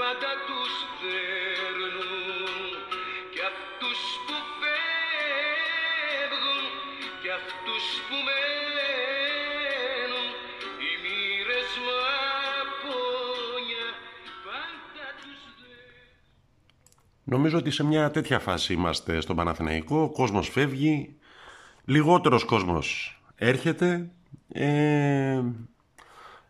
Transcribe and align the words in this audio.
πάντα 0.00 0.32
τους 0.48 0.74
δέρνουν 1.00 2.72
κι 3.32 3.42
αυτούς 3.50 4.00
που 4.24 4.36
φεύγουν 4.58 6.64
κι 7.22 7.30
αυτούς 7.40 7.84
που 8.06 8.16
μένουν 8.26 10.26
οι 10.84 10.92
μοίρες 11.02 11.70
μαπόνια 11.88 13.86
πάντα 14.46 15.06
τους 15.22 15.40
δέρνουν 15.60 16.12
Νομίζω 17.24 17.58
ότι 17.58 17.70
σε 17.70 17.84
μια 17.84 18.10
τέτοια 18.10 18.38
φάση 18.38 18.72
είμαστε 18.72 19.20
στον 19.20 19.36
Παναθηναϊκό. 19.36 20.02
Ο 20.02 20.10
κόσμος 20.10 20.48
φεύγει, 20.48 21.16
λιγότερος 21.84 22.44
κόσμος 22.44 23.20
έρχεται. 23.34 24.10
Ε, 24.52 25.42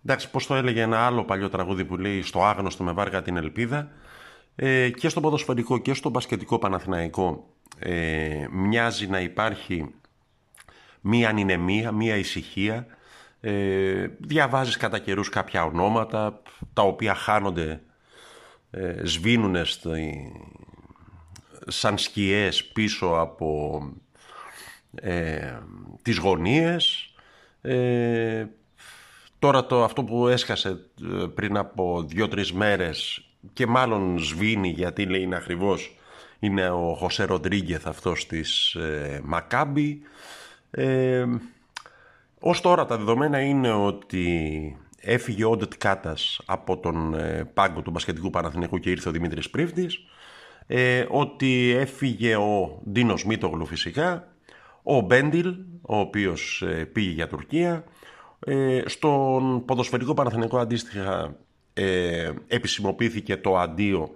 εντάξει, 0.04 0.30
πώς 0.30 0.46
το 0.46 0.54
έλεγε 0.54 0.80
ένα 0.80 0.98
άλλο 1.06 1.24
παλιό 1.24 1.48
τραγούδι 1.48 1.84
που 1.84 1.96
λέει 1.96 2.22
«Στο 2.22 2.44
άγνωστο 2.44 2.84
με 2.84 2.92
βάργα 2.92 3.22
την 3.22 3.36
ελπίδα». 3.36 3.90
Ε, 4.56 4.90
και 4.90 5.08
στο 5.08 5.20
ποδοσφαιρικό 5.20 5.78
και 5.78 5.94
στο 5.94 6.08
μπασκετικό 6.08 6.58
Παναθηναϊκό 6.58 7.54
ε, 7.78 8.46
μοιάζει 8.50 9.06
να 9.06 9.20
υπάρχει 9.20 9.94
μία 11.00 11.28
ανηνεμία, 11.28 11.92
μία 11.92 12.16
ησυχία. 12.16 12.86
Ε, 13.40 14.06
διαβάζεις 14.18 14.76
κατά 14.76 14.98
καιρούς 14.98 15.28
κάποια 15.28 15.64
ονόματα 15.64 16.42
τα 16.72 16.82
οποία 16.82 17.14
χάνονται, 17.14 17.80
ε, 18.70 19.04
σβήνουν 19.04 19.64
στη, 19.64 20.32
σαν 21.66 21.98
σκιές 21.98 22.64
πίσω 22.64 23.06
από 23.06 23.82
ε, 24.94 25.58
τις 26.02 26.16
γωνίες. 26.16 27.14
Ε, 27.60 28.46
τώρα 29.38 29.66
το, 29.66 29.84
αυτό 29.84 30.04
που 30.04 30.28
έσκασε 30.28 30.68
ε, 30.68 31.26
πριν 31.34 31.56
από 31.56 32.04
δύο-τρεις 32.08 32.52
μέρες 32.52 33.22
και 33.52 33.66
μάλλον 33.66 34.18
σβήνει 34.18 34.68
γιατί 34.68 35.06
λέει 35.06 35.22
είναι 35.22 35.36
ακριβώς 35.36 35.96
είναι 36.38 36.70
ο 36.70 36.94
Χωσέ 36.94 37.24
Ροντρίγκεθ 37.24 37.86
αυτός 37.86 38.26
της 38.26 38.74
ε, 38.74 39.20
Μακάμπη. 39.24 40.00
Ε, 40.70 41.24
ως 42.40 42.60
τώρα 42.60 42.86
τα 42.86 42.96
δεδομένα 42.96 43.40
είναι 43.40 43.72
ότι 43.72 44.76
έφυγε 45.00 45.44
ο 45.44 45.50
Όντετ 45.50 45.72
Κάτας 45.78 46.40
από 46.44 46.78
τον 46.78 47.14
ε, 47.14 47.50
πάγκο 47.54 47.82
του 47.82 47.90
μπασκετικού 47.90 48.30
Παναθηναϊκού 48.30 48.78
και 48.78 48.90
ήρθε 48.90 49.08
ο 49.08 49.12
Δημήτρης 49.12 49.50
Πρίφτης 49.50 49.98
ε, 50.66 51.06
ότι 51.08 51.74
έφυγε 51.78 52.36
ο 52.36 52.82
Ντίνος 52.90 53.24
Μίτογλου 53.24 53.66
φυσικά, 53.66 54.28
ο 54.82 55.00
Μπέντιλ, 55.00 55.54
ο 55.80 55.98
οποίος 55.98 56.62
ε, 56.62 56.84
πήγε 56.84 57.10
για 57.10 57.28
Τουρκία, 57.28 57.84
ε, 58.40 58.82
στον 58.86 59.64
ποδοσφαιρικό 59.64 60.14
Παναθηναϊκό 60.14 60.58
αντίστοιχα 60.58 61.36
ε, 61.72 62.32
επισημοποιήθηκε 62.46 63.36
το 63.36 63.58
αντίο 63.58 64.14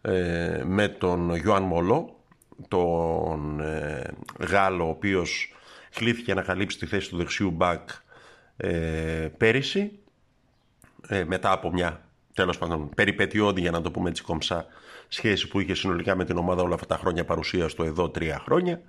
ε, 0.00 0.62
με 0.64 0.88
τον 0.88 1.34
Γιωάν 1.34 1.62
Μολό, 1.62 2.16
τον 2.68 3.60
ε, 3.60 4.10
Γάλλο, 4.38 4.86
ο 4.86 4.88
οποίος 4.88 5.54
κλήθηκε 5.94 6.34
να 6.34 6.42
καλύψει 6.42 6.78
τη 6.78 6.86
θέση 6.86 7.08
του 7.08 7.16
δεξιού 7.16 7.50
μπακ 7.50 7.88
ε, 8.56 9.28
πέρυσι, 9.36 9.98
ε, 11.08 11.24
μετά 11.24 11.52
από 11.52 11.72
μια 11.72 12.00
τέλος 12.34 12.58
πάντων 12.58 12.88
περιπετειώδη 12.94 13.60
για 13.60 13.70
να 13.70 13.80
το 13.80 13.90
πούμε 13.90 14.08
έτσι 14.08 14.22
κομψά 14.22 14.66
σχέση 15.08 15.48
που 15.48 15.60
είχε 15.60 15.74
συνολικά 15.74 16.16
με 16.16 16.24
την 16.24 16.36
ομάδα 16.36 16.62
όλα 16.62 16.74
αυτά 16.74 16.86
τα 16.86 16.96
χρόνια 16.96 17.24
παρουσίας 17.24 17.74
του 17.74 17.82
εδώ 17.82 18.08
τρία 18.10 18.38
χρόνια. 18.44 18.80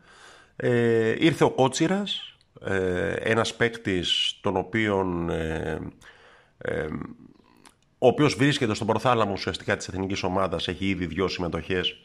Ε, 0.56 1.16
ήρθε 1.26 1.44
ο 1.44 1.50
Κότσιρας, 1.52 2.38
ε, 2.66 3.14
ένας 3.14 3.56
παίκτης 3.56 4.38
τον 4.42 4.58
οποίον 4.58 5.30
ε, 5.30 5.80
ε, 6.58 6.88
ο 7.98 8.08
οποίος 8.08 8.36
βρίσκεται 8.36 8.74
στον 8.74 8.88
προθάλαμο 8.88 9.32
ουσιαστικά 9.32 9.78
της 9.78 9.88
εθνικής 9.88 10.24
ομάδας, 10.24 10.68
έχει 10.68 10.86
ήδη 10.86 11.06
δυο 11.06 11.28
συμμετοχές 11.28 11.96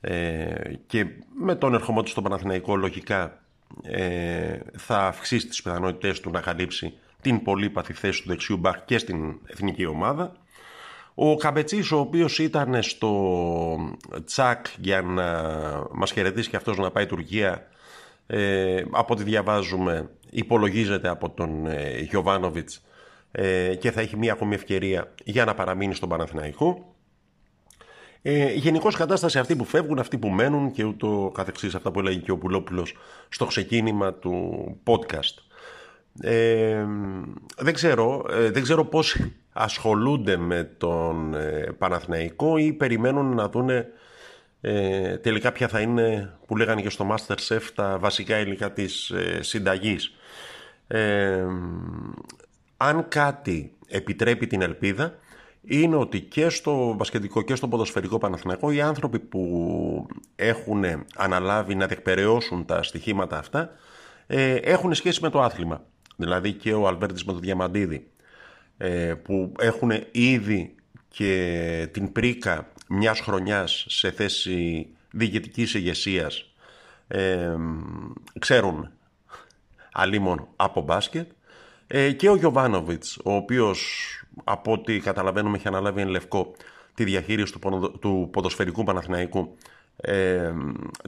ε, 0.00 0.52
και 0.86 1.06
με 1.38 1.54
τον 1.54 1.74
ερχομό 1.74 2.02
του 2.02 2.10
στον 2.10 2.22
Παναθηναϊκό 2.22 2.76
λογικά 2.76 3.40
ε, 3.82 4.58
θα 4.76 5.06
αυξήσει 5.06 5.46
τις 5.46 5.62
πιθανότητες 5.62 6.20
του 6.20 6.30
να 6.30 6.40
καλύψει 6.40 6.92
την 7.20 7.42
πολύπαθη 7.42 7.92
θέση 7.92 8.22
του 8.22 8.28
δεξιού 8.28 8.56
μπακ 8.56 8.84
και 8.84 8.98
στην 8.98 9.38
εθνική 9.46 9.86
ομάδα. 9.86 10.32
Ο 11.14 11.36
Καμπετσής 11.36 11.90
ο 11.90 11.98
οποίος 11.98 12.38
ήταν 12.38 12.82
στο 12.82 13.16
τσακ 14.24 14.66
για 14.78 15.02
να 15.02 15.42
μας 15.92 16.12
χαιρετήσει 16.12 16.50
και 16.50 16.56
αυτός 16.56 16.76
να 16.76 16.90
πάει 16.90 17.06
Τουρκία 17.06 17.66
ε, 18.32 18.84
από 18.90 19.14
ό,τι 19.14 19.22
διαβάζουμε 19.22 20.10
υπολογίζεται 20.30 21.08
από 21.08 21.30
τον 21.30 21.66
ε, 21.66 21.98
Γιωβάνοβιτς 21.98 22.82
ε, 23.30 23.74
και 23.74 23.90
θα 23.90 24.00
έχει 24.00 24.16
μία 24.16 24.32
ακόμη 24.32 24.54
ευκαιρία 24.54 25.14
για 25.24 25.44
να 25.44 25.54
παραμείνει 25.54 25.94
στον 25.94 26.08
Παναθηναϊκό. 26.08 26.94
Ε, 28.22 28.52
Γενικώς 28.52 28.96
κατάσταση 28.96 29.38
αυτοί 29.38 29.56
που 29.56 29.64
φεύγουν, 29.64 29.98
αυτοί 29.98 30.18
που 30.18 30.28
μένουν 30.28 30.70
και 30.70 30.84
ούτω 30.84 31.32
καθεξής 31.34 31.74
αυτά 31.74 31.90
που 31.90 31.98
έλεγε 31.98 32.18
και 32.18 32.30
ο 32.30 32.36
Πουλόπουλος 32.36 32.96
στο 33.28 33.46
ξεκίνημα 33.46 34.14
του 34.14 34.64
podcast. 34.84 35.50
Ε, 36.20 36.86
δεν 37.58 37.74
ξέρω, 37.74 38.26
ε, 38.30 38.50
δεν 38.50 38.62
ξέρω 38.62 38.84
πώς 38.84 39.16
ασχολούνται 39.52 40.36
με 40.36 40.64
τον 40.78 41.34
ε, 41.34 41.74
Παναθηναϊκό 41.78 42.56
ή 42.56 42.72
περιμένουν 42.72 43.34
να 43.34 43.48
δούνε 43.48 43.86
ε, 44.60 45.16
τελικά 45.16 45.52
ποια 45.52 45.68
θα 45.68 45.80
είναι 45.80 46.34
που 46.46 46.56
λέγανε 46.56 46.82
και 46.82 46.90
στο 46.90 47.08
Masterchef 47.10 47.62
τα 47.74 47.98
βασικά 47.98 48.38
υλικά 48.38 48.72
της 48.72 49.10
ε, 49.10 49.42
συνταγής. 49.42 50.14
Ε, 50.86 51.46
αν 52.76 53.08
κάτι 53.08 53.72
επιτρέπει 53.88 54.46
την 54.46 54.62
ελπίδα 54.62 55.14
είναι 55.62 55.96
ότι 55.96 56.20
και 56.20 56.48
στο 56.48 56.94
μπασκετικό 56.96 57.42
και 57.42 57.54
στο 57.54 57.68
ποδοσφαιρικό 57.68 58.18
Παναθηναϊκό 58.18 58.70
οι 58.70 58.80
άνθρωποι 58.80 59.18
που 59.18 60.06
έχουν 60.36 60.84
αναλάβει 61.16 61.74
να 61.74 61.86
διεκπαιρεώσουν 61.86 62.64
τα 62.64 62.82
στοιχήματα 62.82 63.38
αυτά 63.38 63.70
ε, 64.26 64.54
έχουν 64.54 64.94
σχέση 64.94 65.22
με 65.22 65.30
το 65.30 65.40
άθλημα. 65.40 65.84
Δηλαδή 66.16 66.52
και 66.52 66.72
ο 66.72 66.86
Αλβέρτης 66.86 67.24
με 67.24 67.32
το 67.32 67.38
Διαμαντίδη 67.38 68.06
ε, 68.76 69.14
που 69.14 69.52
έχουν 69.58 69.92
ήδη 70.10 70.74
και 71.08 71.88
την 71.92 72.12
πρίκα 72.12 72.68
μιας 72.92 73.20
χρονιάς 73.20 73.84
σε 73.88 74.10
θέση 74.10 74.88
διοικητικής 75.10 75.74
ηγεσίας 75.74 76.52
ε, 77.08 77.56
ξέρουν 78.38 78.90
αλίμον 79.92 80.48
από 80.56 80.80
μπάσκετ. 80.80 81.30
Ε, 81.86 82.12
και 82.12 82.28
ο 82.28 82.36
Γιωβάνοβιτς 82.36 83.18
ο 83.24 83.34
οποίος 83.34 83.80
από 84.44 84.72
ό,τι 84.72 85.00
καταλαβαίνουμε 85.00 85.56
έχει 85.56 85.68
αναλάβει 85.68 86.00
εν 86.00 86.08
λευκό 86.08 86.52
τη 86.94 87.04
διαχείριση 87.04 87.58
του, 87.58 87.98
του 88.00 88.28
ποδοσφαιρικού 88.32 88.84
Παναθηναϊκού. 88.84 89.56
Ε, 89.96 90.52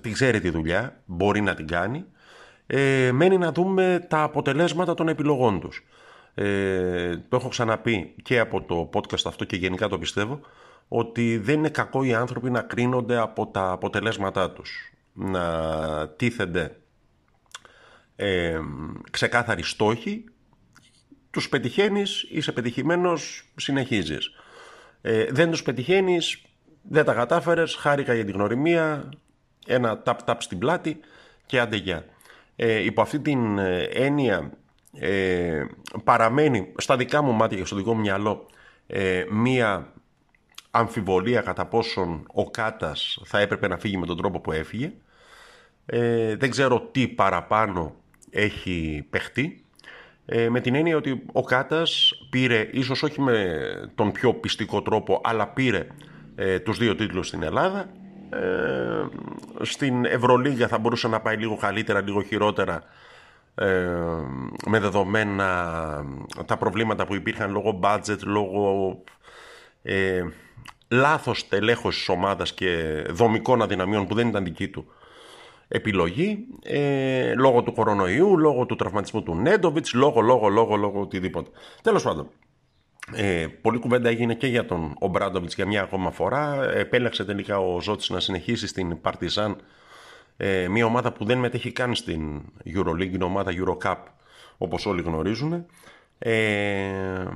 την 0.01 0.13
ξέρει 0.13 0.41
τη 0.41 0.51
δουλειά, 0.51 1.01
μπορεί 1.05 1.41
να 1.41 1.55
την 1.55 1.67
κάνει. 1.67 2.05
Ε, 2.67 3.11
μένει 3.13 3.39
να 3.39 3.53
δούμε 3.53 4.07
τα 4.09 4.23
αποτελέσματα 4.23 4.95
των 4.95 5.09
επιλογών 5.09 5.61
τους. 5.61 5.85
Ε, 6.35 7.17
το 7.29 7.37
έχω 7.37 7.49
ξαναπεί 7.49 8.15
και 8.23 8.39
από 8.39 8.63
το 8.63 8.91
podcast 8.93 9.25
αυτό 9.27 9.45
και 9.45 9.57
γενικά 9.57 9.89
το 9.89 9.99
πιστεύω 9.99 10.41
ότι 10.95 11.39
δεν 11.39 11.59
είναι 11.59 11.69
κακό 11.69 12.03
οι 12.03 12.15
άνθρωποι 12.15 12.51
να 12.51 12.61
κρίνονται 12.61 13.19
από 13.19 13.47
τα 13.47 13.71
αποτελέσματά 13.71 14.51
τους 14.51 14.93
να 15.13 16.09
τίθενται 16.09 16.77
ε, 18.17 18.61
ξεκάθαροι 19.11 19.63
στόχοι 19.63 20.25
τους 21.31 21.49
πετυχαίνεις, 21.49 22.27
είσαι 22.31 22.53
πετυχημένος, 22.53 23.53
συνεχίζεις. 23.57 24.31
Ε, 25.01 25.25
δεν 25.31 25.51
τους 25.51 25.63
πετυχαίνεις, 25.63 26.43
δεν 26.83 27.05
τα 27.05 27.15
κατάφερες, 27.15 27.75
χάρηκα 27.75 28.15
για 28.15 28.25
την 28.25 28.35
γνωριμία, 28.35 29.09
ένα 29.67 30.03
ταπ-ταπ 30.03 30.43
στην 30.43 30.59
πλάτη 30.59 31.01
και 31.47 31.61
άντε 31.61 31.77
γεια. 31.77 32.05
Ε, 32.57 32.85
υπό 32.85 33.03
αυτή 33.03 33.21
την 33.21 33.59
ε, 33.59 33.83
έννοια 33.83 34.53
ε, 34.93 35.65
παραμένει 36.05 36.73
στα 36.77 36.97
δικά 36.97 37.23
μου 37.23 37.33
μάτια 37.33 37.59
και 37.59 37.65
στο 37.65 37.77
δικό 37.77 37.95
μου 37.95 38.01
μυαλό 38.01 38.47
ε, 38.87 39.25
μία 39.31 39.93
αμφιβολία 40.75 41.41
κατά 41.41 41.67
πόσον 41.67 42.27
ο 42.33 42.51
Κάτας 42.51 43.23
θα 43.25 43.39
έπρεπε 43.39 43.69
να 43.69 43.77
φύγει 43.79 43.97
με 43.97 44.07
τον 44.07 44.17
τρόπο 44.17 44.41
που 44.41 44.53
έφυγε. 44.53 44.93
Ε, 45.87 46.37
δεν 46.37 46.51
ξέρω 46.51 46.81
τι 46.81 47.09
παραπάνω 47.09 47.95
έχει 48.31 49.07
παιχτεί. 49.11 49.65
ε, 50.27 50.49
με 50.49 50.61
την 50.61 50.75
έννοια 50.75 50.97
ότι 50.97 51.23
ο 51.33 51.43
Κάτας 51.43 52.13
πήρε, 52.31 52.69
ίσως 52.73 53.03
όχι 53.03 53.21
με 53.21 53.61
τον 53.95 54.13
πιο 54.13 54.35
πιστικό 54.35 54.83
τρόπο, 54.83 55.21
αλλά 55.25 55.49
πήρε 55.49 55.87
ε, 56.35 56.59
τους 56.59 56.79
δύο 56.79 56.95
τίτλους 56.95 57.27
στην 57.27 57.43
Ελλάδα. 57.43 57.89
Ε, 58.31 59.07
στην 59.61 60.05
Ευρωλίγα 60.05 60.69
θα 60.69 60.79
μπορούσε 60.79 61.09
να 61.09 61.21
πάει 61.21 61.37
λίγο 61.37 61.57
καλύτερα, 61.57 62.01
λίγο 62.01 62.23
χειρότερα, 62.23 62.83
ε, 63.55 63.89
με 64.67 64.79
δεδομένα 64.81 65.47
τα 66.47 66.57
προβλήματα 66.57 67.07
που 67.07 67.15
υπήρχαν 67.15 67.51
λόγω 67.53 67.81
budget, 67.83 68.19
λόγω 68.25 69.03
ε, 69.83 70.23
λάθος 70.93 71.49
τελέχος 71.49 71.97
της 71.97 72.09
ομάδας 72.09 72.55
και 72.55 73.03
δομικών 73.11 73.63
αδυναμιών 73.63 74.07
που 74.07 74.15
δεν 74.15 74.29
ήταν 74.29 74.45
δική 74.45 74.69
του 74.69 74.87
επιλογή 75.69 76.47
ε, 76.63 77.35
λόγω 77.35 77.63
του 77.63 77.73
κορονοϊού, 77.73 78.39
λόγω 78.39 78.67
του 78.67 78.77
τραυματισμού 78.77 79.23
του 79.23 79.35
Νέντοβιτς, 79.35 79.93
λόγω, 79.93 80.21
λόγω, 80.21 80.49
λόγω, 80.49 80.77
λόγω 80.77 81.01
οτιδήποτε. 81.01 81.51
Τέλος 81.83 82.03
πάντων, 82.03 82.29
ε, 83.15 83.47
πολλή 83.61 83.79
κουβέντα 83.79 84.09
έγινε 84.09 84.35
και 84.35 84.47
για 84.47 84.67
τον 84.67 84.95
Ομπράντοβιτς 84.99 85.55
για 85.55 85.67
μια 85.67 85.83
ακόμα 85.83 86.11
φορά. 86.11 86.71
Επέλεξε 86.75 87.25
τελικά 87.25 87.59
ο 87.59 87.81
Ζώτης 87.81 88.11
να 88.11 88.21
συνεχίσει 88.21 88.67
στην 88.67 89.01
Παρτιζάν, 89.01 89.57
ε, 90.37 90.69
μια 90.69 90.85
ομάδα 90.85 91.13
που 91.13 91.25
δεν 91.25 91.39
μετέχει 91.39 91.73
καν 91.73 91.95
στην 91.95 92.43
Euroleague, 92.65 93.13
είναι 93.13 93.25
ομάδα 93.25 93.53
Eurocup, 93.55 93.97
όπως 94.59 94.87
όλοι 94.87 95.03
γνωρίζουν. 95.03 95.67
Ε, 96.25 97.27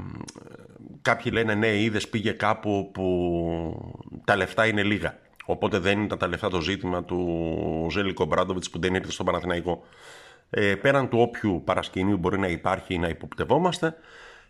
κάποιοι 1.02 1.32
λένε 1.34 1.54
ναι, 1.54 1.76
είδες 1.76 2.08
πήγε 2.08 2.32
κάπου 2.32 2.90
που 2.94 4.00
τα 4.24 4.36
λεφτά 4.36 4.66
είναι 4.66 4.82
λίγα. 4.82 5.18
Οπότε 5.44 5.78
δεν 5.78 6.02
ήταν 6.02 6.18
τα 6.18 6.28
λεφτά 6.28 6.48
το 6.48 6.60
ζήτημα 6.60 7.04
του 7.04 7.88
Ζέλικο 7.90 8.24
Μπράντοβιτ 8.24 8.64
που 8.70 8.78
δεν 8.78 8.94
ήρθε 8.94 9.10
στο 9.10 9.24
Παναθηναϊκό. 9.24 9.82
Ε, 10.50 10.74
πέραν 10.74 11.08
του 11.08 11.18
όποιου 11.20 11.62
παρασκηνίου 11.64 12.16
μπορεί 12.16 12.38
να 12.38 12.48
υπάρχει 12.48 12.94
ή 12.94 12.98
να 12.98 13.08
υποπτευόμαστε, 13.08 13.96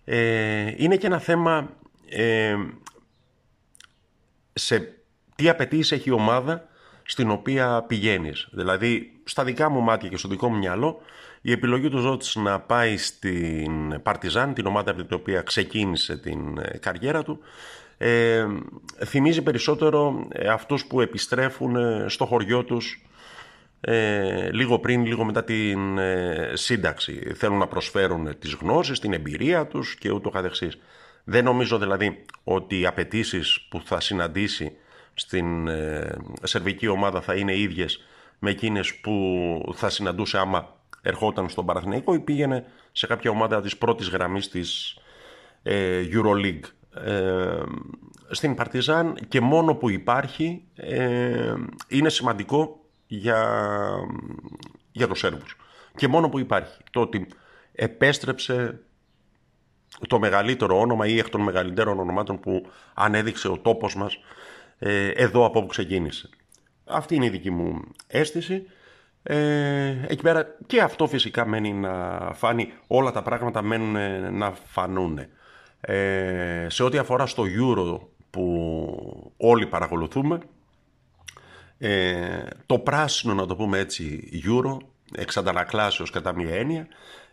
ε, 0.04 0.72
είναι 0.76 0.96
και 0.96 1.06
ένα 1.06 1.18
θέμα 1.18 1.70
ε, 2.08 2.56
σε 4.52 4.98
τι 5.34 5.48
απαιτήσει 5.48 5.94
έχει 5.94 6.08
η 6.08 6.12
ομάδα 6.12 6.68
στην 7.02 7.30
οποία 7.30 7.84
πηγαίνεις. 7.86 8.48
Δηλαδή, 8.52 9.20
στα 9.24 9.44
δικά 9.44 9.68
μου 9.68 9.80
μάτια 9.80 10.08
και 10.08 10.16
στο 10.16 10.28
δικό 10.28 10.48
μου 10.48 10.58
μυαλό, 10.58 11.00
η 11.46 11.52
επιλογή 11.52 11.88
του 11.88 11.98
Ζώτης 11.98 12.34
να 12.34 12.60
πάει 12.60 12.96
στην 12.96 14.02
Παρτιζάν, 14.02 14.54
την 14.54 14.66
ομάδα 14.66 14.90
από 14.90 15.04
την 15.04 15.16
οποία 15.16 15.40
ξεκίνησε 15.40 16.16
την 16.16 16.58
ε, 16.58 16.78
καριέρα 16.78 17.22
του, 17.22 17.38
ε, 17.98 18.46
θυμίζει 19.04 19.42
περισσότερο 19.42 20.26
ε, 20.32 20.48
αυτούς 20.48 20.86
που 20.86 21.00
επιστρέφουν 21.00 21.76
ε, 21.76 22.04
στο 22.08 22.26
χωριό 22.26 22.64
τους 22.64 23.06
ε, 23.80 24.50
λίγο 24.52 24.78
πριν, 24.78 25.06
λίγο 25.06 25.24
μετά 25.24 25.44
την 25.44 25.98
σύνταξη. 26.52 27.32
Θέλουν 27.34 27.58
να 27.58 27.66
προσφέρουν 27.66 28.38
τις 28.38 28.52
γνώσεις, 28.52 28.98
την 28.98 29.12
εμπειρία 29.12 29.66
τους 29.66 29.96
και 29.96 30.10
ούτω 30.10 30.30
καθεξής. 30.30 30.78
Δεν 31.24 31.44
νομίζω 31.44 31.78
δηλαδή 31.78 32.24
ότι 32.44 32.80
οι 32.80 32.86
απαιτήσεις 32.86 33.66
που 33.68 33.80
θα 33.84 34.00
συναντήσει 34.00 34.72
στην 35.14 35.68
σερβική 36.42 36.86
ομάδα 36.86 37.20
θα 37.20 37.34
είναι 37.34 37.56
ίδιες 37.56 38.04
με 38.38 38.50
εκείνες 38.50 38.94
που 38.94 39.72
θα 39.74 39.88
συναντούσε 39.88 40.38
άμα 40.38 40.75
ερχόταν 41.06 41.48
στον 41.48 41.66
Παραθυναϊκό 41.66 42.14
ή 42.14 42.18
πήγαινε 42.18 42.64
σε 42.92 43.06
κάποια 43.06 43.30
ομάδα 43.30 43.60
της 43.60 43.76
πρώτης 43.76 44.08
γραμμής 44.08 44.48
της 44.48 44.98
Euroleague. 46.12 46.60
Ε, 47.04 47.62
στην 48.30 48.54
Παρτιζάν 48.54 49.18
και 49.28 49.40
μόνο 49.40 49.74
που 49.74 49.90
υπάρχει 49.90 50.64
ε, 50.74 51.54
είναι 51.88 52.08
σημαντικό 52.08 52.80
για, 53.06 53.70
για 54.92 55.08
τους 55.08 55.18
Σέρβους. 55.18 55.56
Και 55.96 56.08
μόνο 56.08 56.28
που 56.28 56.38
υπάρχει. 56.38 56.82
Το 56.90 57.00
ότι 57.00 57.26
επέστρεψε 57.72 58.80
το 60.08 60.18
μεγαλύτερο 60.18 60.80
όνομα 60.80 61.06
ή 61.06 61.18
εκ 61.18 61.28
των 61.28 61.40
μεγαλύτερων 61.40 61.98
ονομάτων 61.98 62.40
που 62.40 62.70
ανέδειξε 62.94 63.48
ο 63.48 63.58
τόπος 63.58 63.96
μας 63.96 64.18
ε, 64.78 65.08
εδώ 65.08 65.44
από 65.44 65.58
όπου 65.58 65.68
ξεκίνησε. 65.68 66.28
Αυτή 66.84 67.14
είναι 67.14 67.26
η 67.26 67.30
δική 67.30 67.50
μου 67.50 67.80
αίσθηση. 68.06 68.66
Ε, 69.28 70.06
εκεί 70.08 70.22
πέρα 70.22 70.56
και 70.66 70.80
αυτό 70.80 71.06
φυσικά 71.06 71.46
μένει 71.46 71.72
να 71.72 72.18
φάνει, 72.34 72.72
όλα 72.86 73.12
τα 73.12 73.22
πράγματα 73.22 73.62
μένουν 73.62 73.96
να 74.36 74.52
φανούν. 74.64 75.18
Ε, 75.80 76.66
σε 76.70 76.82
ό,τι 76.82 76.98
αφορά 76.98 77.26
στο 77.26 77.44
Euro 77.44 78.00
που 78.30 79.32
όλοι 79.36 79.66
παρακολουθούμε, 79.66 80.38
ε, 81.78 82.44
το 82.66 82.78
πράσινο, 82.78 83.34
να 83.34 83.46
το 83.46 83.56
πούμε 83.56 83.78
έτσι, 83.78 84.30
Euro, 84.46 84.76
εξαντανακλάσεως 85.16 86.10
κατά 86.10 86.34
μία 86.34 86.54
έννοια, 86.54 86.86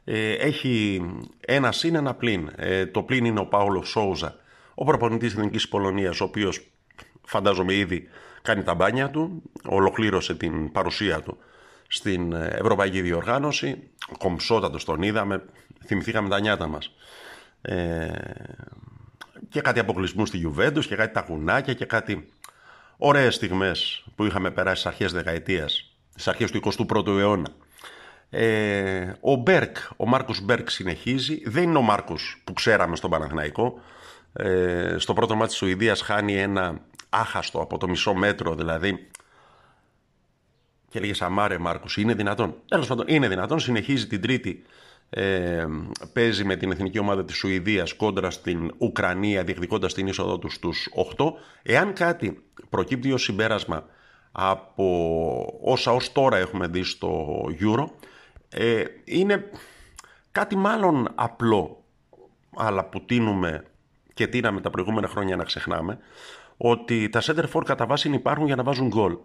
ε, 0.04 0.31
έχει 0.34 1.01
ένα 1.40 1.72
συν, 1.72 1.95
ένα 1.95 2.13
πλήν. 2.13 2.51
Ε, 2.56 2.86
το 2.86 3.04
πλήν 3.04 3.25
είναι 3.25 3.40
ο 3.40 3.45
Πάολο 3.45 3.84
Σόουζα, 3.84 4.36
ο 4.74 4.86
προπονητής 4.86 5.30
της 5.30 5.38
Εθνικής 5.38 5.68
Πολωνίας, 5.69 6.22
ο 6.22 6.24
οποίος 6.24 6.68
φαντάζομαι 7.25 7.74
ήδη 7.74 8.07
κάνει 8.42 8.63
τα 8.63 8.74
μπάνια 8.74 9.10
του, 9.10 9.42
ολοκλήρωσε 9.66 10.36
την 10.36 10.72
παρουσία 10.72 11.22
του 11.22 11.38
στην 11.94 12.34
Ευρωπαϊκή 12.34 13.01
Διοργάνωση, 13.01 13.90
κομψότατος 14.18 14.86
τον 14.86 15.01
είδαμε, 15.01 15.44
θυμηθήκαμε 15.86 16.30
τα 16.30 16.40
νιάτα 16.40 16.68
μας. 16.68 16.95
Ε, 17.62 18.12
και 19.50 19.62
κάτι 19.62 19.80
αποκλεισμούς 19.80 20.25
στη 20.25 20.38
Γιουβέντους 20.38 20.88
και 20.88 20.95
κάτι 20.95 21.13
τακουνάκια 21.13 21.74
και 21.74 21.86
κάτι 21.86 22.30
ωραίες 22.98 23.36
στιγμές 23.36 24.06
που 24.16 24.25
είχαμε 24.25 24.51
περάσει 24.51 24.80
στις 24.80 24.92
αρχές 24.92 25.12
δεκαετίας, 25.12 25.95
στις 26.10 26.28
αρχές 26.28 26.51
του 26.51 26.57
21ου 26.57 27.18
αιώνα. 27.18 27.50
Ε, 28.30 29.13
ο 29.19 29.36
Μπεργκ, 29.36 29.78
ο 29.98 30.07
Μάρκους 30.07 30.42
Μπεργκ 30.42 30.69
συνεχίζει. 30.69 31.42
Δεν 31.45 31.63
είναι 31.63 31.78
ο 31.78 31.81
Μάρκους 31.81 32.42
που 32.44 32.54
ξέραμε 32.54 32.95
στον 32.95 33.10
Παναθηναϊκό. 33.10 33.81
Ε, 34.34 34.95
στο 34.98 35.13
πρώτο 35.13 35.36
ματς 35.36 35.48
της 35.48 35.57
Σουηδίας 35.57 36.02
χάνει 36.02 36.35
ένα 36.35 36.80
άχαστο 37.09 37.62
από 37.62 37.78
το 37.78 37.88
μισό 37.88 38.14
μέτρο 38.14 38.56
δηλαδή. 38.56 39.07
Και 40.94 41.00
λέγες, 41.00 41.14
μα 41.14 41.35
ρε 41.35 41.57
Μάρκους, 41.57 41.97
είναι 41.97 42.14
δυνατόν. 42.14 42.56
Τέλος 42.68 42.88
πάντων, 42.88 43.06
είναι 43.07 43.28
δυνατόν. 43.28 43.59
Συνεχίζει 43.59 44.07
την 44.07 44.21
τρίτη 44.21 44.64
ε, 45.09 45.66
παίζει 46.14 46.44
με 46.44 46.56
την 46.56 46.71
εθνική 46.71 47.00
ομάδα 47.00 47.26
της 47.26 47.35
Σουηδίας 47.35 47.94
κόντρα 47.94 48.30
στην 48.30 48.73
Ουκρανία 48.78 49.44
διεκδικώντας 49.44 49.94
την 49.94 50.07
είσοδο 50.07 50.40
τους 50.40 50.54
στους 50.54 50.90
8. 51.18 51.26
Εάν 51.64 51.94
κάτι 51.94 52.44
προκύπτει 52.69 53.12
ως 53.12 53.23
συμπέρασμα 53.23 53.85
από 54.31 55.59
όσα 55.62 55.92
ως 55.92 56.12
τώρα 56.12 56.38
έχουμε 56.38 56.68
δει 56.68 56.83
στο 56.83 57.42
Euro 57.59 57.85
ε, 58.50 58.83
είναι 59.04 59.50
κάτι 60.31 60.56
μάλλον 60.56 61.07
απλό 61.16 61.83
αλλά 62.56 62.85
που 62.85 63.06
τίνουμε 63.06 63.66
και 64.14 64.28
τίναμε 64.28 64.62
τα 64.62 64.69
προηγούμενα 64.69 65.07
χρόνια 65.07 65.35
να 65.35 65.44
ξεχνάμε 65.44 65.97
ότι 66.57 67.09
τα 67.09 67.21
center 67.21 67.45
for 67.54 67.62
κατά 67.66 67.85
βάση 67.85 68.09
υπάρχουν 68.09 68.45
για 68.45 68.56
να 68.56 68.64
βάζουν 68.64 68.88
γκολ. 68.88 69.18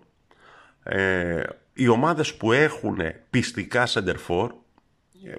Ε, 0.83 1.43
οι 1.73 1.89
ομάδες 1.89 2.35
που 2.35 2.53
έχουν 2.53 2.99
πιστικά 3.31 3.87
center 3.89 4.17
for 4.29 4.49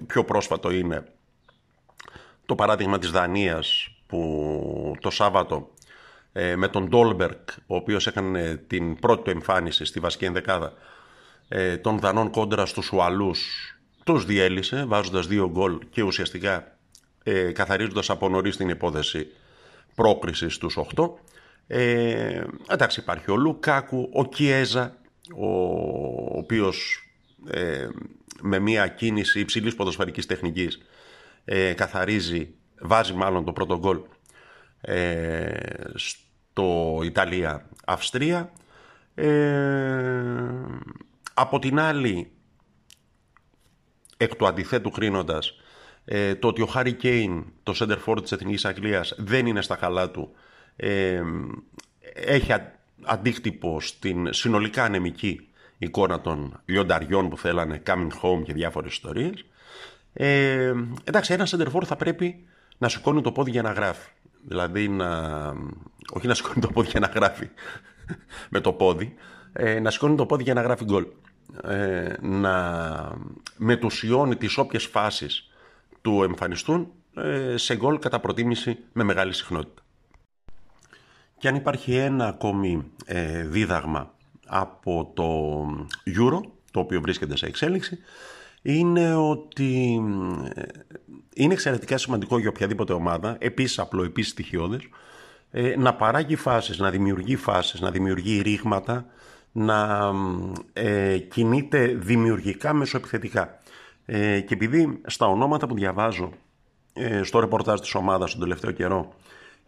πιο 0.06 0.24
πρόσφατο 0.24 0.70
είναι 0.70 1.04
το 2.46 2.54
παράδειγμα 2.54 2.98
της 2.98 3.10
Δανίας 3.10 3.88
που 4.06 4.96
το 5.00 5.10
Σάββατο 5.10 5.70
ε, 6.32 6.56
με 6.56 6.68
τον 6.68 6.88
Ντόλμπερκ, 6.88 7.48
ο 7.66 7.76
οποίος 7.76 8.06
έκανε 8.06 8.56
την 8.66 8.98
πρώτη 8.98 9.22
του 9.22 9.30
εμφάνιση 9.30 9.84
στη 9.84 10.00
βασική 10.00 10.24
ενδεκάδα 10.24 10.72
ε, 11.48 11.76
των 11.76 11.98
Δανών 11.98 12.30
κόντρα 12.30 12.66
στους 12.66 12.92
Ουαλούς, 12.92 13.74
τους 14.04 14.24
διέλυσε 14.24 14.84
βάζοντας 14.86 15.26
δύο 15.26 15.50
γκολ 15.50 15.78
και 15.90 16.02
ουσιαστικά 16.02 16.76
ε, 17.22 17.52
καθαρίζοντας 17.52 18.10
από 18.10 18.28
νωρίς 18.28 18.56
την 18.56 18.68
υπόθεση 18.68 19.26
πρόκρισης 19.94 20.54
στους 20.54 20.78
8. 20.94 21.10
Ε, 21.66 22.42
εντάξει 22.68 23.00
υπάρχει 23.00 23.30
ο 23.30 23.36
Λουκάκου, 23.36 24.10
ο 24.12 24.24
Κιέζα, 24.24 24.96
ο, 25.36 25.46
ο 25.46 26.38
οποίος 26.38 27.04
ε, 27.50 27.88
με 28.42 28.58
μια 28.58 28.88
κίνηση 28.88 29.40
υψηλής 29.40 29.74
ποδοσφαιρικής 29.74 30.26
τεχνικής 30.26 30.82
ε, 31.44 31.72
καθαρίζει, 31.72 32.54
βάζει 32.80 33.12
μάλλον 33.12 33.44
το 33.44 33.52
πρώτο 33.52 33.78
γκολ 33.78 34.00
ε, 34.80 35.50
στο 35.94 37.00
Ιταλία-Αυστρία. 37.04 38.52
Ε, 39.14 40.44
από 41.34 41.58
την 41.58 41.78
άλλη, 41.78 42.30
εκ 44.16 44.34
του 44.34 44.46
αντιθέτου 44.46 44.90
κρίνοντας, 44.90 45.54
ε, 46.04 46.34
το 46.34 46.48
ότι 46.48 46.62
ο 46.62 46.66
Χάρι 46.66 46.92
Κέιν, 46.92 47.44
το 47.62 47.74
center 47.78 47.98
forward 48.06 48.22
της 48.22 48.32
Εθνικής 48.32 48.64
Αγγλίας, 48.64 49.14
δεν 49.18 49.46
είναι 49.46 49.62
στα 49.62 49.76
καλά 49.76 50.10
του, 50.10 50.32
ε, 50.76 51.22
έχει 52.14 52.52
αντίκτυπο 53.04 53.80
στην 53.80 54.32
συνολικά 54.32 54.84
ανεμική 54.84 55.48
εικόνα 55.78 56.20
των 56.20 56.60
λιονταριών 56.64 57.28
που 57.28 57.38
θέλανε 57.38 57.82
coming 57.86 58.10
home 58.22 58.42
και 58.44 58.52
διάφορες 58.52 58.92
ιστορίες. 58.92 59.44
Ε, 60.12 60.74
εντάξει, 61.04 61.32
ένας 61.32 61.54
center 61.56 61.82
θα 61.84 61.96
πρέπει 61.96 62.46
να 62.78 62.88
σηκώνει 62.88 63.20
το 63.20 63.32
πόδι 63.32 63.50
για 63.50 63.62
να 63.62 63.72
γράφει. 63.72 64.10
Δηλαδή 64.42 64.88
να... 64.88 65.08
Όχι 66.12 66.26
να 66.26 66.34
σηκώνει 66.34 66.60
το 66.60 66.68
πόδι 66.68 66.88
για 66.88 67.00
να 67.00 67.06
γράφει 67.06 67.48
με 68.50 68.60
το 68.60 68.72
πόδι, 68.72 69.14
ε, 69.52 69.80
να 69.80 69.90
σηκώνει 69.90 70.16
το 70.16 70.26
πόδι 70.26 70.42
για 70.42 70.54
να 70.54 70.62
γράφει 70.62 70.84
γκολ. 70.84 71.06
Ε, 71.62 72.14
να 72.20 73.12
μετουσιώνει 73.56 74.36
τις 74.36 74.58
όποιες 74.58 74.84
φάσεις 74.84 75.50
του 76.00 76.22
εμφανιστούν 76.22 76.92
ε, 77.14 77.56
σε 77.56 77.76
γκολ 77.76 77.98
κατά 77.98 78.20
προτίμηση 78.20 78.78
με 78.92 79.04
μεγάλη 79.04 79.32
συχνότητα. 79.32 79.82
Και 81.40 81.48
αν 81.48 81.54
υπάρχει 81.54 81.94
ένα 81.94 82.26
ακόμη 82.26 82.84
ε, 83.04 83.42
δίδαγμα 83.42 84.14
από 84.46 85.10
το 85.14 85.60
Euro, 86.16 86.40
το 86.70 86.80
οποίο 86.80 87.00
βρίσκεται 87.00 87.36
σε 87.36 87.46
εξέλιξη, 87.46 87.98
είναι 88.62 89.14
ότι 89.14 90.00
ε, 90.54 90.62
είναι 91.34 91.52
εξαιρετικά 91.52 91.98
σημαντικό 91.98 92.38
για 92.38 92.48
οποιαδήποτε 92.48 92.92
ομάδα, 92.92 93.36
επίσης 93.40 93.78
απλό, 93.78 94.04
επίσης 94.04 94.30
στοιχειώδες, 94.30 94.88
ε, 95.50 95.74
να 95.76 95.94
παράγει 95.94 96.36
φάσεις, 96.36 96.78
να 96.78 96.90
δημιουργεί 96.90 97.36
φάσεις, 97.36 97.80
να 97.80 97.90
δημιουργεί 97.90 98.40
ρήγματα, 98.40 99.06
να 99.52 100.10
ε, 100.72 101.18
κινείται 101.18 101.86
δημιουργικά 101.86 102.72
μεσοεπιθετικά. 102.72 103.58
Ε, 104.06 104.40
και 104.40 104.54
επειδή 104.54 105.00
στα 105.06 105.26
ονόματα 105.26 105.66
που 105.66 105.74
διαβάζω 105.74 106.32
ε, 106.92 107.22
στο 107.22 107.40
ρεπορτάζ 107.40 107.80
της 107.80 107.94
ομάδας 107.94 108.30
τον 108.30 108.40
τελευταίο 108.40 108.70
καιρό 108.70 109.14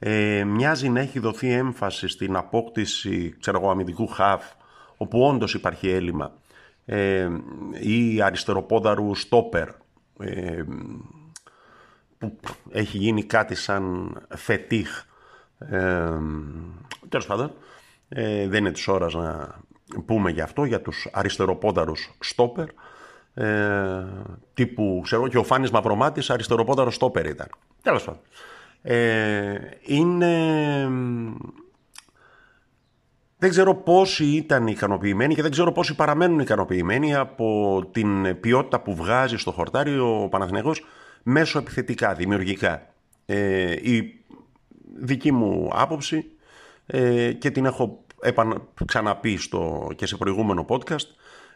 ε, 0.05 0.45
μοιάζει 0.45 0.89
να 0.89 1.01
έχει 1.01 1.19
δοθεί 1.19 1.51
έμφαση 1.53 2.09
στην 2.09 2.37
απόκτηση 2.37 3.37
ξέρω 3.41 3.59
εγώ, 3.59 3.71
αμυντικού 3.71 4.07
χαφ 4.07 4.45
όπου 4.97 5.27
όντως 5.27 5.55
υπάρχει 5.55 5.91
έλλειμμα 5.91 6.33
ε, 6.85 7.29
ή 7.81 8.23
αριστεροπόδαρου 8.23 9.15
στόπερ 9.15 9.69
ε, 10.19 10.63
που 12.19 12.37
έχει 12.71 12.99
γίνει 12.99 13.25
κάτι 13.25 13.55
σαν 13.55 14.17
φετίχ. 14.37 15.05
Ε, 15.59 16.11
τέλος 17.09 17.27
πάντων 17.27 17.53
ε, 18.09 18.49
δεν 18.49 18.61
είναι 18.61 18.73
της 18.73 18.89
ώρας 18.89 19.15
να 19.15 19.61
πούμε 20.07 20.31
γι' 20.31 20.41
αυτό 20.41 20.65
για 20.65 20.81
τους 20.81 21.09
αριστεροπόδαρους 21.13 22.15
στόπερ 22.21 22.69
ε, 23.35 24.05
τύπου 24.55 25.01
ξέρω 25.05 25.29
και 25.29 25.39
ο 25.39 25.45
Φάνης 25.45 25.71
Μαυρομάτης 25.71 26.31
αριστεροπόδαρος 26.31 26.95
στόπερ 26.95 27.27
ήταν. 27.27 27.49
Τέλος 27.83 28.05
πάντων 28.05 28.21
ε, 28.83 29.59
είναι 29.83 30.89
δεν 33.39 33.51
ξέρω 33.51 33.75
πόσοι 33.75 34.25
ήταν 34.25 34.67
ικανοποιημένοι 34.67 35.35
και 35.35 35.43
δεν 35.43 35.51
ξέρω 35.51 35.73
πόσοι 35.73 35.95
παραμένουν 35.95 36.39
ικανοποιημένοι 36.39 37.15
από 37.15 37.81
την 37.93 38.41
ποιότητα 38.41 38.81
που 38.81 38.95
βγάζει 38.95 39.37
στο 39.37 39.51
χορτάρι 39.51 39.99
ο 39.99 40.29
Παναθηναϊκός 40.31 40.85
μέσω 41.23 41.59
επιθετικά, 41.59 42.15
δημιουργικά. 42.15 42.87
Ε, 43.27 43.73
η 43.73 44.25
δική 44.95 45.33
μου 45.33 45.71
άποψη 45.73 46.25
ε, 46.87 47.33
και 47.33 47.51
την 47.51 47.65
έχω 47.65 48.05
ξαναπεί 48.85 49.37
στο, 49.37 49.91
και 49.97 50.07
σε 50.07 50.17
προηγούμενο 50.17 50.65
podcast 50.69 51.07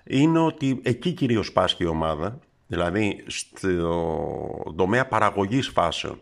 είναι 0.04 0.38
ότι 0.38 0.80
εκεί 0.82 1.12
κυρίως 1.12 1.52
πάσχει 1.52 1.82
η 1.82 1.86
ομάδα, 1.86 2.38
δηλαδή 2.66 3.24
στο 3.26 4.72
τομέα 4.76 5.06
παραγωγής 5.06 5.68
φάσεων. 5.68 6.20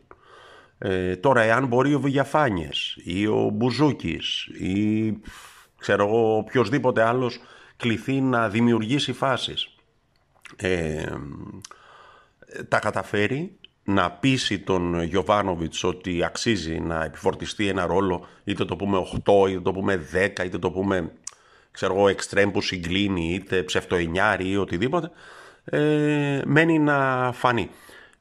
Ε, 0.79 1.17
τώρα, 1.17 1.41
εάν 1.41 1.67
μπορεί 1.67 1.95
ο 1.95 2.01
Βηγιαφάνιες 2.01 2.99
ή 3.05 3.27
ο 3.27 3.51
Μπουζούκης 3.53 4.45
ή 4.45 5.13
ξέρω 5.79 6.07
εγώ, 6.07 6.37
οποιοδήποτε 6.37 7.03
άλλος 7.03 7.41
κληθεί 7.77 8.21
να 8.21 8.49
δημιουργήσει 8.49 9.13
φάσεις. 9.13 9.69
Ε, 10.57 11.05
τα 12.69 12.79
καταφέρει 12.79 13.57
να 13.85 14.11
πείσει 14.11 14.59
τον 14.59 15.03
Γιωβάνοβιτς 15.03 15.85
ότι 15.85 16.25
αξίζει 16.25 16.81
να 16.81 17.05
επιφορτιστεί 17.05 17.69
ένα 17.69 17.87
ρόλο 17.87 18.27
είτε 18.45 18.65
το 18.65 18.77
πούμε 18.77 19.07
8, 19.25 19.49
είτε 19.49 19.61
το 19.61 19.73
πούμε 19.73 20.09
10, 20.13 20.45
είτε 20.45 20.59
το 20.59 20.71
πούμε 20.71 21.13
ξέρω 21.71 21.95
εγώ 21.95 22.09
εξτρέμ 22.09 22.51
που 22.51 22.61
συγκλίνει 22.61 23.35
είτε 23.35 23.63
ψευτοενιάρι 23.63 24.49
ή 24.49 24.57
οτιδήποτε 24.57 25.11
ε, 25.65 26.41
μένει 26.45 26.79
να 26.79 27.31
φανεί. 27.33 27.71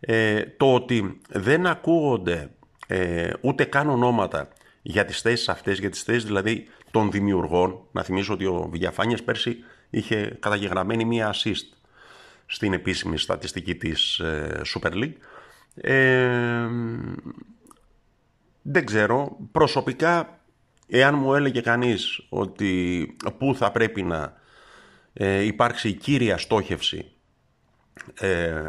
Ε, 0.05 0.41
το 0.57 0.73
ότι 0.73 1.21
δεν 1.29 1.65
ακούγονται 1.65 2.49
ε, 2.87 3.29
ούτε 3.41 3.63
καν 3.63 3.89
ονόματα 3.89 4.49
για 4.81 5.05
τις 5.05 5.21
θέσεις 5.21 5.49
αυτές, 5.49 5.79
για 5.79 5.89
τις 5.89 6.03
θέσεις 6.03 6.23
δηλαδή 6.23 6.67
των 6.91 7.11
δημιουργών. 7.11 7.87
Να 7.91 8.03
θυμίσω 8.03 8.33
ότι 8.33 8.45
ο 8.45 8.67
Βηγιαφάνιας 8.71 9.23
πέρσι 9.23 9.57
είχε 9.89 10.37
καταγεγραμμένη 10.39 11.05
μία 11.05 11.33
assist 11.33 11.77
στην 12.45 12.73
επίσημη 12.73 13.17
στατιστική 13.17 13.75
της 13.75 14.19
ε, 14.19 14.61
Super 14.75 14.91
League. 14.91 15.13
Ε, 15.75 16.67
δεν 18.61 18.85
ξέρω. 18.85 19.37
Προσωπικά, 19.51 20.39
εάν 20.87 21.15
μου 21.15 21.33
έλεγε 21.33 21.61
κανείς 21.61 22.25
ότι 22.29 23.15
πού 23.37 23.55
θα 23.55 23.71
πρέπει 23.71 24.03
να 24.03 24.33
ε, 25.13 25.41
υπάρξει 25.41 25.89
η 25.89 25.93
κύρια 25.93 26.37
στόχευση 26.37 27.11
ε, 28.19 28.63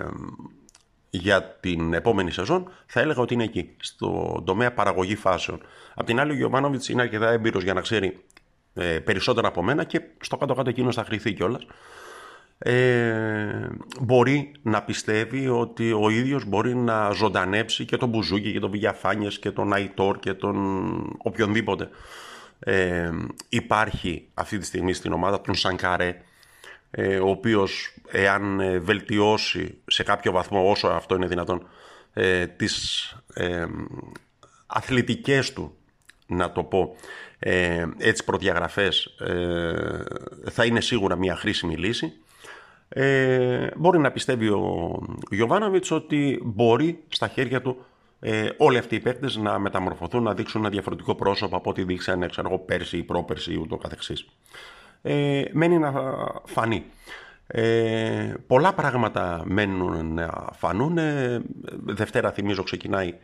για 1.17 1.57
την 1.61 1.95
επόμενη 1.95 2.31
σεζόν, 2.31 2.71
θα 2.87 3.01
έλεγα 3.01 3.21
ότι 3.21 3.35
είναι 3.35 3.45
εκεί, 3.45 3.71
στο 3.81 4.43
τομέα 4.47 4.73
παραγωγή 4.73 5.17
φάσεων. 5.17 5.61
Απ' 5.95 6.07
την 6.07 6.21
άλλη, 6.21 6.33
ο 6.33 6.35
Γιωβάνοβιτς 6.35 6.89
είναι 6.89 7.03
αρκετά 7.03 7.31
έμπειρος 7.31 7.63
για 7.63 7.75
να 7.75 7.81
ξέρει 7.81 8.25
ε, 8.75 8.99
περισσότερα 8.99 9.49
από 9.49 9.63
μένα 9.63 9.85
και 9.85 10.01
στο 10.21 10.37
κάτω-κάτω 10.37 10.69
εκείνο 10.69 10.93
θα 10.93 11.05
χρηθεί 11.05 11.33
κιόλας. 11.33 11.67
Ε, 12.59 13.69
μπορεί 14.01 14.53
να 14.63 14.83
πιστεύει 14.83 15.49
ότι 15.49 15.93
ο 15.93 16.09
ίδιος 16.11 16.45
μπορεί 16.45 16.75
να 16.75 17.11
ζωντανέψει 17.11 17.85
και 17.85 17.97
τον 17.97 18.09
Μπουζούκι 18.09 18.53
και 18.53 18.61
τον 18.61 18.71
Βηγιαφάνιες 18.71 19.39
και 19.39 19.51
τον 19.51 19.73
Αϊτόρ 19.73 20.19
και 20.19 20.33
τον 20.35 20.57
οποιονδήποτε 21.19 21.89
ε, 22.59 23.11
υπάρχει 23.49 24.29
αυτή 24.35 24.59
τη 24.59 24.65
στιγμή 24.65 24.93
στην 24.93 25.13
ομάδα, 25.13 25.41
τον 25.41 25.55
Σανκαρέ 25.55 26.17
ε, 26.91 27.17
ο 27.17 27.29
οποίος 27.29 27.94
εάν 28.11 28.61
ε, 28.61 28.79
βελτιώσει 28.79 29.79
σε 29.87 30.03
κάποιο 30.03 30.33
βαθμό 30.33 30.71
όσο 30.71 30.87
αυτό 30.87 31.15
είναι 31.15 31.27
δυνατόν 31.27 31.69
ε, 32.13 32.47
τις 32.47 33.09
ε, 33.35 33.67
αθλητικές 34.67 35.53
του 35.53 35.77
να 36.27 36.53
το 36.53 36.65
πω 36.65 36.97
ε, 37.39 37.87
έτσι 37.99 38.25
προδιαγραφές 38.25 39.05
ε, 39.05 40.03
θα 40.51 40.65
είναι 40.65 40.81
σίγουρα 40.81 41.17
μια 41.17 41.37
χρήσιμη 41.37 41.77
λύση 41.77 42.13
ε, 42.89 43.69
μπορεί 43.77 43.99
να 43.99 44.11
πιστεύει 44.11 44.49
ο 44.49 44.99
Γιωβάνοβιτς 45.31 45.91
ότι 45.91 46.41
μπορεί 46.45 47.05
στα 47.09 47.29
χέρια 47.29 47.63
του 47.63 47.85
ε, 48.21 48.49
όλοι 48.57 48.79
αυτοί 48.79 48.95
οι 48.95 49.01
παίκτες 49.01 49.37
να 49.37 49.59
μεταμορφωθούν, 49.59 50.23
να 50.23 50.35
δείξουν 50.35 50.61
ένα 50.61 50.71
διαφορετικό 50.71 51.15
πρόσωπο 51.15 51.57
από 51.57 51.71
ό,τι 51.71 51.85
δείξαν 51.85 52.31
ξέρω 52.31 52.49
εγώ, 52.49 52.59
πέρσι 52.59 52.97
ή 52.97 53.03
πρόπερσι 53.03 53.53
ή 53.53 53.57
ούτω 53.57 53.77
καθεξής. 53.77 54.27
Ε, 55.03 55.43
μένει 55.53 55.79
να 55.79 55.93
φανεί. 56.45 56.85
Ε, 57.47 58.35
πολλά 58.47 58.75
πράγματα 58.75 59.43
μένουν 59.47 60.15
να 60.15 60.49
φανούν. 60.53 60.99
Ε, 60.99 61.43
Δευτέρα 61.85 62.33
θυμίζω 62.33 62.63
ξεκινάει 62.63 63.15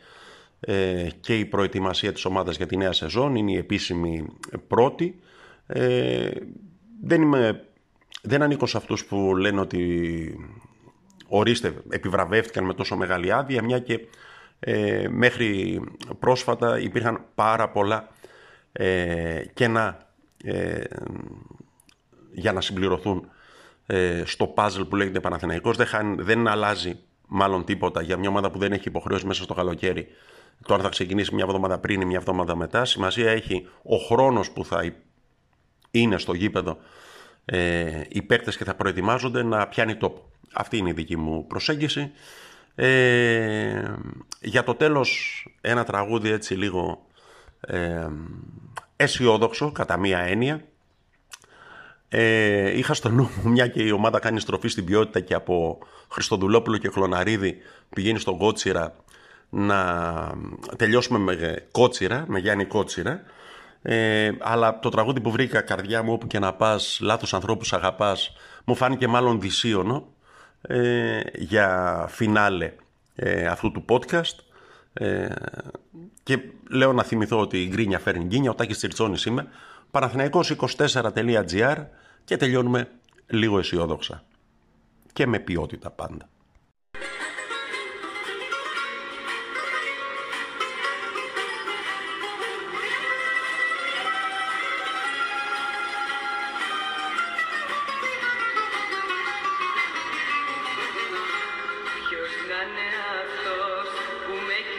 ε, 0.61 1.09
και 1.21 1.39
η 1.39 1.45
προετοιμασία 1.45 2.13
της 2.13 2.25
ομάδας 2.25 2.57
για 2.57 2.67
τη 2.67 2.77
νέα 2.77 2.93
σεζόν. 2.93 3.35
Είναι 3.35 3.53
η 3.53 3.57
επίσημη 3.57 4.27
πρώτη. 4.69 5.19
Ε, 5.67 6.31
δεν, 7.03 7.23
είμαι, 7.23 7.65
δεν 8.23 8.43
ανήκω 8.43 8.67
σε 8.67 8.77
αυτούς 8.77 9.05
που 9.05 9.37
λένε 9.37 9.61
ότι 9.61 10.35
ορίστε 11.29 11.75
επιβραβεύτηκαν 11.89 12.65
με 12.65 12.75
τόσο 12.75 12.97
μεγάλη 12.97 13.33
άδεια 13.33 13.63
μια 13.63 13.79
και 13.79 14.01
ε, 14.61 15.09
μέχρι 15.09 15.81
πρόσφατα 16.19 16.79
υπήρχαν 16.79 17.25
πάρα 17.35 17.69
πολλά 17.69 18.09
ε, 18.73 19.43
κενά 19.55 19.99
ε, 20.45 20.83
για 22.33 22.53
να 22.53 22.61
συμπληρωθούν 22.61 23.29
ε, 23.91 24.23
στο 24.27 24.55
puzzle 24.57 24.87
που 24.89 24.97
λέγεται 24.97 25.21
Παναθηναϊκός. 25.21 25.77
Δεν, 25.77 25.89
δεν 26.19 26.49
αλλάζει 26.49 26.99
μάλλον 27.27 27.65
τίποτα 27.65 28.03
για 28.03 28.17
μια 28.17 28.29
ομάδα 28.29 28.51
που 28.51 28.59
δεν 28.59 28.73
έχει 28.73 28.89
υποχρέωση 28.89 29.27
μέσα 29.27 29.43
στο 29.43 29.55
καλοκαίρι. 29.55 30.07
Τώρα 30.67 30.83
θα 30.83 30.89
ξεκινήσει 30.89 31.35
μια 31.35 31.45
εβδομάδα 31.45 31.79
πριν 31.79 32.01
ή 32.01 32.05
μια 32.05 32.19
εβδομάδα 32.19 32.57
μετά. 32.57 32.85
Σημασία 32.85 33.31
έχει 33.31 33.69
ο 33.83 33.97
χρόνος 33.97 34.51
που 34.51 34.65
θα 34.65 34.93
είναι 35.91 36.19
στο 36.19 36.33
γήπεδο 36.33 36.79
ε, 37.45 38.03
οι 38.09 38.23
παίκτες 38.23 38.57
και 38.57 38.65
θα 38.65 38.75
προετοιμάζονται 38.75 39.43
να 39.43 39.69
πιάνει 39.69 39.97
τόπο. 39.97 40.31
Αυτή 40.53 40.77
είναι 40.77 40.89
η 40.89 40.93
δική 40.93 41.17
μου 41.17 41.47
προσέγγιση. 41.47 42.11
Ε, 42.75 43.95
για 44.41 44.63
το 44.63 44.75
τέλος 44.75 45.45
ένα 45.61 45.85
τραγούδι 45.85 46.31
έτσι 46.31 46.55
λίγο 46.55 47.07
ε, 47.61 48.09
αισιόδοξο 48.97 49.73
κατά 49.73 49.97
μία 49.97 50.19
έννοια 50.19 50.65
ε, 52.13 52.79
είχα 52.79 52.95
στο 52.95 53.09
νου 53.09 53.31
μου, 53.43 53.51
μια 53.51 53.67
και 53.67 53.83
η 53.83 53.91
ομάδα 53.91 54.19
κάνει 54.19 54.41
στροφή 54.41 54.69
στην 54.69 54.85
ποιότητα 54.85 55.21
και 55.21 55.35
από 55.35 55.79
Χριστοδουλόπουλο 56.09 56.77
και 56.77 56.89
Χλωναρίδη 56.89 57.57
πηγαίνει 57.95 58.19
στον 58.19 58.39
Κότσιρα 58.39 58.95
να 59.51 60.33
τελειώσουμε 60.77 61.19
με 61.19 61.67
Κότσιρα, 61.71 62.25
με 62.29 62.39
Γιάννη 62.39 62.65
Κότσιρα. 62.65 63.23
Ε, 63.83 64.31
αλλά 64.41 64.79
το 64.79 64.89
τραγούδι 64.89 65.21
που 65.21 65.31
βρήκα 65.31 65.61
καρδιά 65.61 66.03
μου 66.03 66.13
όπου 66.13 66.27
και 66.27 66.39
να 66.39 66.53
πας, 66.53 66.99
λάθος 67.03 67.35
ανθρώπους 67.35 67.73
αγαπάς, 67.73 68.33
μου 68.65 68.75
φάνηκε 68.75 69.09
μάλλον 69.09 69.41
δυσίωνο 69.41 70.07
ε, 70.63 71.21
για 71.35 72.07
φινάλε 72.09 72.73
ε, 73.15 73.47
αυτού 73.47 73.71
του 73.71 73.85
podcast. 73.89 74.39
Ε, 74.93 75.29
και 76.23 76.39
λέω 76.71 76.93
να 76.93 77.03
θυμηθώ 77.03 77.41
ότι 77.41 77.63
η 77.63 77.69
γκρίνια 77.69 77.99
φέρνει 77.99 78.25
γκίνια, 78.25 78.51
ο 78.51 78.55
Τάκης 78.55 78.77
Τσιρτσόνης 78.77 79.25
είμαι, 79.25 79.49
Παναθηναϊκός24.gr 79.93 81.87
και 82.25 82.37
τελειώνουμε 82.37 82.91
λίγο 83.27 83.59
αισιόδοξα. 83.59 84.25
Και 85.13 85.27
με 85.27 85.39
ποιότητα 85.39 85.91
πάντα. 85.91 86.29
Ποιος 102.09 102.33
να 102.49 102.59
είναι 102.67 102.89
αυτός 103.23 103.89
που 104.27 104.35
με 104.47 104.70